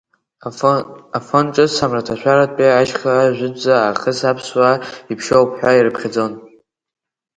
[1.17, 4.81] Афон Ҿыц амраҭашәарахьтәи ашьха жәытәӡа аахыс аԥсуаа
[5.11, 6.33] иԥшьоуп ҳәа ирыԥхьаӡон.